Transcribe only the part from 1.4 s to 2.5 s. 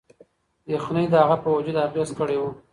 په وجود اغیز کړی و.